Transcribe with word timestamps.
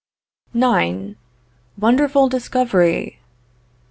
IX. 0.55 1.13
WONDERFUL 1.77 2.29
DISCOVERY! 2.29 3.19